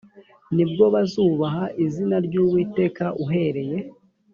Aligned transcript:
ni 0.55 0.63
bwo 0.69 0.85
bazubaha 0.93 1.63
izina 1.85 2.15
ry 2.25 2.35
uwiteka 2.43 3.05
uhereye 3.23 3.77